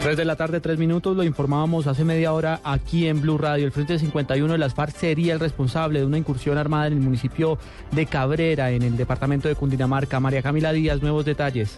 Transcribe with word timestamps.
3 0.00 0.16
de 0.16 0.24
la 0.24 0.34
tarde, 0.34 0.60
3 0.60 0.78
minutos, 0.78 1.14
lo 1.14 1.24
informábamos 1.24 1.86
hace 1.86 2.04
media 2.04 2.32
hora 2.32 2.60
aquí 2.64 3.06
en 3.06 3.20
Blue 3.20 3.36
Radio. 3.36 3.66
El 3.66 3.72
Frente 3.72 3.98
51 3.98 4.50
de 4.50 4.58
las 4.58 4.74
FARC 4.74 4.96
sería 4.96 5.34
el 5.34 5.40
responsable 5.40 5.98
de 5.98 6.06
una 6.06 6.16
incursión 6.16 6.56
armada 6.56 6.86
en 6.86 6.94
el 6.94 7.00
municipio 7.00 7.58
de 7.92 8.06
Cabrera, 8.06 8.70
en 8.70 8.80
el 8.80 8.96
departamento 8.96 9.48
de 9.48 9.56
Cundinamarca. 9.56 10.18
María 10.18 10.40
Camila 10.40 10.72
Díaz, 10.72 11.02
nuevos 11.02 11.26
detalles. 11.26 11.76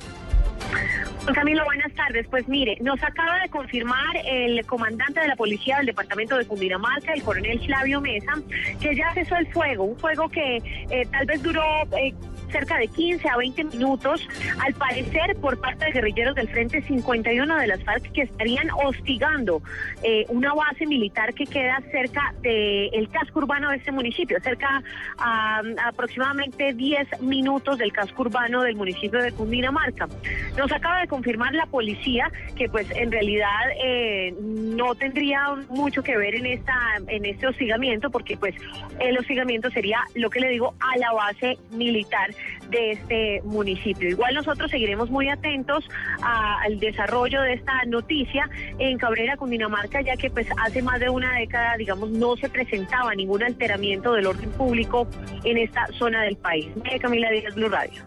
Camilo, 1.34 1.64
buenas 1.64 1.92
tardes. 1.94 2.26
Pues 2.28 2.46
mire, 2.48 2.76
nos 2.80 3.02
acaba 3.02 3.40
de 3.40 3.48
confirmar 3.48 4.16
el 4.24 4.64
comandante 4.66 5.20
de 5.20 5.28
la 5.28 5.36
policía 5.36 5.78
del 5.78 5.86
departamento 5.86 6.36
de 6.36 6.44
Cundinamarca, 6.44 7.12
el 7.14 7.22
coronel 7.22 7.58
Flavio 7.60 8.00
Mesa, 8.00 8.34
que 8.80 8.94
ya 8.94 9.12
cesó 9.14 9.36
el 9.36 9.46
fuego, 9.52 9.84
un 9.84 9.96
fuego 9.96 10.28
que 10.28 10.56
eh, 10.56 11.06
tal 11.10 11.26
vez 11.26 11.42
duró 11.42 11.62
eh, 11.96 12.14
cerca 12.52 12.78
de 12.78 12.88
15 12.88 13.28
a 13.28 13.36
20 13.36 13.64
minutos, 13.64 14.28
al 14.64 14.74
parecer 14.74 15.36
por 15.40 15.58
parte 15.60 15.86
de 15.86 15.92
guerrilleros 15.92 16.34
del 16.34 16.48
Frente 16.48 16.82
51 16.82 17.56
de 17.56 17.66
las 17.66 17.82
FARC 17.82 18.12
que 18.12 18.22
estarían 18.22 18.68
hostigando 18.84 19.62
eh, 20.02 20.26
una 20.28 20.54
base 20.54 20.86
militar 20.86 21.34
que 21.34 21.46
queda 21.46 21.82
cerca 21.90 22.34
del 22.42 23.08
casco 23.08 23.40
urbano 23.40 23.70
de 23.70 23.76
este 23.76 23.90
municipio, 23.90 24.38
cerca 24.42 24.82
a, 25.18 25.62
aproximadamente 25.86 26.72
10 26.74 27.22
minutos 27.22 27.78
del 27.78 27.92
casco 27.92 28.22
urbano 28.22 28.62
del 28.62 28.76
municipio 28.76 29.22
de 29.22 29.32
Cundinamarca. 29.32 30.08
Nos 30.56 30.70
acaba 30.70 31.00
de 31.00 31.08
confirmar 31.08 31.54
la 31.54 31.66
policía 31.66 32.30
que 32.56 32.68
pues 32.68 32.86
en 32.90 33.10
realidad 33.10 33.48
eh, 33.82 34.34
no 34.40 34.94
tendría 34.94 35.54
mucho 35.70 36.02
que 36.02 36.16
ver 36.16 36.34
en 36.34 36.46
esta 36.46 36.74
en 37.08 37.24
este 37.24 37.46
hostigamiento 37.46 38.10
porque 38.10 38.36
pues 38.36 38.54
el 39.00 39.18
hostigamiento 39.18 39.70
sería 39.70 40.00
lo 40.14 40.30
que 40.30 40.40
le 40.40 40.48
digo 40.50 40.74
a 40.80 40.98
la 40.98 41.12
base 41.12 41.58
militar 41.70 42.30
de 42.70 42.92
este 42.92 43.42
municipio. 43.44 44.08
Igual 44.08 44.34
nosotros 44.34 44.70
seguiremos 44.70 45.10
muy 45.10 45.28
atentos 45.28 45.88
al 46.22 46.78
desarrollo 46.80 47.42
de 47.42 47.54
esta 47.54 47.84
noticia 47.86 48.48
en 48.78 48.98
Cabrera, 48.98 49.36
Cundinamarca, 49.36 50.00
ya 50.00 50.16
que 50.16 50.30
pues 50.30 50.46
hace 50.64 50.82
más 50.82 51.00
de 51.00 51.08
una 51.08 51.34
década, 51.34 51.76
digamos, 51.76 52.10
no 52.10 52.36
se 52.36 52.48
presentaba 52.48 53.14
ningún 53.14 53.42
alteramiento 53.42 54.12
del 54.14 54.26
orden 54.26 54.50
público 54.50 55.06
en 55.44 55.58
esta 55.58 55.86
zona 55.98 56.22
del 56.22 56.36
país. 56.36 56.68
Camila 57.00 57.30
Díaz, 57.30 57.54
Blue 57.54 57.68
Radio. 57.68 58.02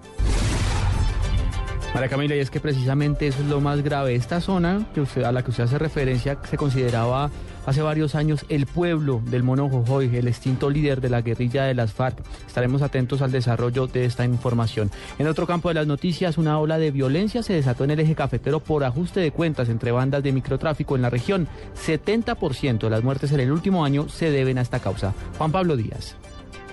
María 1.95 2.09
Camila, 2.09 2.35
y 2.35 2.39
es 2.39 2.51
que 2.51 2.59
precisamente 2.59 3.25
eso 3.25 3.41
es 3.41 3.47
lo 3.47 3.61
más 3.61 3.81
grave. 3.81 4.15
Esta 4.15 4.41
zona 4.41 4.85
que 4.93 5.23
a 5.23 5.31
la 5.31 5.43
que 5.43 5.51
usted 5.51 5.63
hace 5.63 5.79
referencia 5.79 6.38
se 6.43 6.57
consideraba 6.57 7.31
hace 7.65 7.81
varios 7.81 8.16
años 8.16 8.45
el 8.50 8.66
pueblo 8.66 9.22
del 9.23 9.44
Mono 9.44 9.69
Jojoy, 9.69 10.13
el 10.17 10.28
extinto 10.28 10.69
líder 10.69 11.00
de 11.00 11.09
la 11.09 11.22
guerrilla 11.22 11.63
de 11.63 11.73
las 11.73 11.94
FARC. 11.94 12.17
Estaremos 12.45 12.81
atentos 12.81 13.22
al 13.22 13.31
desarrollo 13.31 13.88
de 13.88 14.03
esta 14.03 14.25
información. 14.25 14.91
En 15.19 15.28
otro 15.28 15.47
campo 15.47 15.69
de 15.69 15.75
las 15.75 15.88
noticias, 15.88 16.38
una 16.38 16.59
ola 16.59 16.78
de 16.78 16.91
violencia 16.91 17.41
se 17.44 17.53
desató 17.53 17.85
en 17.85 17.91
el 17.91 18.01
eje 18.01 18.13
cafetero 18.13 18.59
por 18.59 18.83
ajuste 18.83 19.22
de 19.22 19.31
cuentas 19.31 19.69
entre 19.69 19.94
bandas 19.94 20.22
de 20.22 20.33
microtráfico 20.33 20.97
en 20.97 21.01
la 21.01 21.09
región. 21.09 21.47
70% 21.77 22.77
de 22.79 22.89
las 22.89 23.06
muertes 23.06 23.31
en 23.31 23.39
el 23.39 23.53
último 23.53 23.85
año 23.85 24.09
se 24.09 24.31
deben 24.31 24.57
a 24.57 24.63
esta 24.63 24.81
causa. 24.81 25.13
Juan 25.38 25.53
Pablo 25.53 25.77
Díaz. 25.77 26.17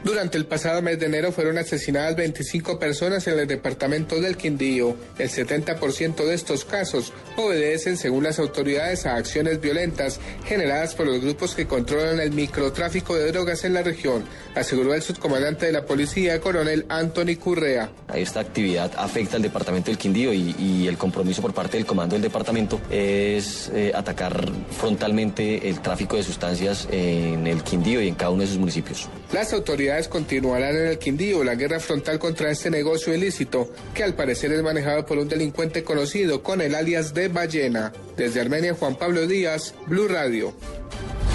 Durante 0.05 0.37
el 0.37 0.47
pasado 0.47 0.83
mes 0.83 0.99
de 0.99 1.07
enero 1.07 1.31
fueron 1.31 1.59
asesinadas 1.59 2.17
25 2.17 2.77
personas 2.81 3.25
en 3.29 3.39
el 3.39 3.47
departamento 3.47 4.21
del 4.21 4.37
Quindío. 4.37 4.97
El 5.17 5.31
70% 5.31 6.25
de 6.25 6.35
estos 6.35 6.65
casos 6.65 7.13
obedecen, 7.37 7.97
según 7.97 8.25
las 8.25 8.41
autoridades, 8.41 9.07
a 9.07 9.15
acciones 9.15 9.61
violentas 9.61 10.19
generadas 10.45 10.97
por 10.97 11.07
los 11.07 11.21
grupos 11.21 11.55
que 11.55 11.69
controlan 11.69 12.19
el 12.19 12.33
microtráfico 12.33 13.15
de 13.15 13.31
drogas 13.31 13.63
en 13.63 13.75
la 13.75 13.83
región, 13.83 14.25
aseguró 14.57 14.93
el 14.93 15.03
subcomandante 15.03 15.67
de 15.67 15.73
la 15.73 15.87
policía, 15.87 16.41
coronel 16.41 16.85
Anthony 16.89 17.37
Currea. 17.39 17.91
Esta 18.13 18.41
actividad 18.41 18.91
afecta 18.97 19.37
al 19.37 19.43
departamento 19.43 19.93
del 19.93 19.99
Quindío 19.99 20.33
y, 20.33 20.89
el 20.89 20.99
compromiso 20.99 21.41
por 21.41 21.55
parte 21.55 21.77
del 21.77 21.87
comando 21.87 22.17
del 22.17 22.23
departamento 22.23 22.81
es 22.91 23.71
eh, 23.73 23.93
atacar 23.95 24.51
frontalmente 24.77 25.69
el 25.69 25.81
tráfico 25.81 26.17
de 26.17 26.25
sustancias 26.25 26.89
en 26.91 27.47
el 27.47 27.63
Quindío 27.63 28.03
y 28.03 28.09
en 28.09 28.17
cada 28.17 28.31
uno 28.33 28.43
de 28.43 28.49
sus 28.49 28.59
municipios. 28.59 29.09
Las 29.33 29.53
autoridades 29.53 29.92
continuarán 30.09 30.77
en 30.77 30.87
el 30.87 30.99
Quindío 30.99 31.45
la 31.45 31.55
guerra 31.55 31.79
frontal 31.79 32.19
contra 32.19 32.51
este 32.51 32.71
negocio 32.71 33.15
ilícito, 33.15 33.71
que 33.95 34.03
al 34.03 34.15
parecer 34.15 34.53
es 34.53 34.63
manejado 34.63 35.05
por 35.05 35.19
un 35.19 35.29
delincuente 35.29 35.85
conocido 35.85 36.43
con 36.43 36.61
el 36.61 36.75
alias 36.75 37.13
de 37.15 37.29
Ballena. 37.29 37.93
Desde 38.17 38.41
Armenia, 38.41 38.75
Juan 38.75 38.97
Pablo 38.97 39.27
Díaz, 39.27 39.75
Blue 39.87 40.09
Radio. 40.09 40.55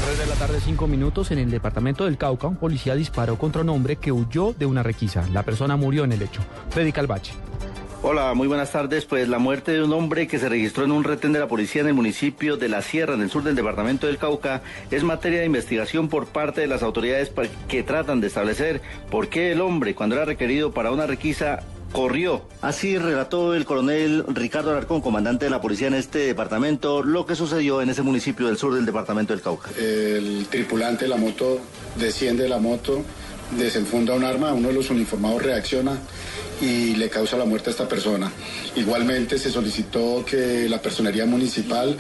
3 0.05 0.19
de 0.19 0.25
la 0.25 0.35
tarde, 0.35 0.59
5 0.63 0.87
minutos, 0.87 1.31
en 1.31 1.39
el 1.39 1.51
departamento 1.51 2.05
del 2.05 2.17
Cauca, 2.17 2.47
un 2.47 2.57
policía 2.57 2.95
disparó 2.95 3.37
contra 3.37 3.61
un 3.61 3.69
hombre 3.69 3.97
que 3.97 4.11
huyó 4.11 4.53
de 4.53 4.65
una 4.65 4.81
requisa. 4.81 5.27
La 5.31 5.43
persona 5.43 5.75
murió 5.75 6.03
en 6.03 6.13
el 6.13 6.21
hecho. 6.21 6.41
Freddy 6.69 6.91
Calvache. 6.91 7.33
Hola, 8.03 8.35
muy 8.35 8.47
buenas 8.47 8.71
tardes. 8.71 9.05
Pues 9.05 9.27
la 9.27 9.39
muerte 9.39 9.71
de 9.71 9.81
un 9.81 9.91
hombre 9.91 10.27
que 10.27 10.37
se 10.37 10.47
registró 10.47 10.85
en 10.85 10.91
un 10.91 11.03
retén 11.03 11.33
de 11.33 11.39
la 11.39 11.47
policía 11.47 11.81
en 11.81 11.87
el 11.87 11.93
municipio 11.95 12.55
de 12.55 12.69
La 12.69 12.83
Sierra, 12.83 13.15
en 13.15 13.21
el 13.21 13.31
sur 13.31 13.43
del 13.43 13.55
departamento 13.55 14.05
del 14.05 14.19
Cauca, 14.19 14.61
es 14.91 15.03
materia 15.03 15.39
de 15.39 15.47
investigación 15.47 16.07
por 16.07 16.27
parte 16.27 16.61
de 16.61 16.67
las 16.67 16.83
autoridades 16.83 17.31
que 17.67 17.81
tratan 17.81 18.21
de 18.21 18.27
establecer 18.27 18.81
por 19.09 19.29
qué 19.29 19.51
el 19.51 19.61
hombre, 19.61 19.95
cuando 19.95 20.15
era 20.15 20.25
requerido 20.25 20.71
para 20.71 20.91
una 20.91 21.07
requisa, 21.07 21.63
corrió. 21.91 22.43
Así 22.61 22.99
relató 22.99 23.55
el 23.55 23.65
coronel 23.65 24.23
Ricardo 24.27 24.69
Alarcón, 24.69 25.01
comandante 25.01 25.45
de 25.45 25.51
la 25.51 25.59
policía 25.59 25.87
en 25.87 25.95
este 25.95 26.19
departamento, 26.19 27.01
lo 27.01 27.25
que 27.25 27.35
sucedió 27.35 27.81
en 27.81 27.89
ese 27.89 28.03
municipio 28.03 28.45
del 28.45 28.57
sur 28.57 28.75
del 28.75 28.85
departamento 28.85 29.33
del 29.33 29.41
Cauca. 29.41 29.71
El 29.75 30.45
tripulante 30.51 31.05
de 31.05 31.09
la 31.09 31.17
moto 31.17 31.59
desciende 31.95 32.43
de 32.43 32.49
la 32.49 32.59
moto, 32.59 33.03
desenfunda 33.51 34.13
un 34.13 34.23
arma, 34.23 34.53
uno 34.53 34.69
de 34.69 34.73
los 34.73 34.89
uniformados 34.89 35.43
reacciona 35.43 35.97
y 36.61 36.95
le 36.95 37.09
causa 37.09 37.37
la 37.37 37.45
muerte 37.45 37.69
a 37.69 37.71
esta 37.71 37.87
persona. 37.87 38.31
Igualmente 38.75 39.37
se 39.37 39.51
solicitó 39.51 40.23
que 40.25 40.67
la 40.67 40.81
personería 40.81 41.25
municipal 41.25 41.97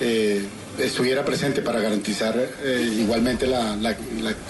eh, 0.00 0.44
estuviera 0.78 1.24
presente 1.24 1.62
para 1.62 1.80
garantizar 1.80 2.36
eh, 2.62 2.96
igualmente 3.00 3.46
la, 3.46 3.96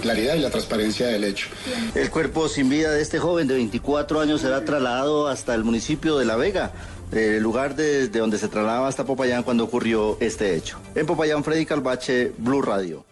claridad 0.01 0.35
y 0.35 0.41
la 0.41 0.51
transparencia 0.51 1.09
del 1.09 1.25
hecho. 1.25 1.49
El 1.95 2.11
cuerpo 2.11 2.49
sin 2.49 2.69
vida 2.69 2.91
de 2.91 3.03
este 3.03 3.19
joven 3.19 3.47
de 3.47 3.55
24 3.55 4.21
años 4.21 4.41
será 4.41 4.65
trasladado 4.65 5.29
hasta 5.29 5.55
el 5.55 5.65
municipio 5.65 6.19
de 6.19 6.25
La 6.25 6.37
Vega. 6.37 6.73
El 7.13 7.43
lugar 7.43 7.75
desde 7.75 8.21
donde 8.21 8.39
se 8.39 8.47
trasladaba 8.47 8.87
hasta 8.87 9.05
Popayán 9.05 9.43
cuando 9.43 9.65
ocurrió 9.65 10.17
este 10.21 10.55
hecho. 10.55 10.79
En 10.95 11.07
Popayán, 11.07 11.43
Freddy 11.43 11.67
Calvache, 11.67 12.33
Blue 12.39 12.63
Radio. 12.63 13.05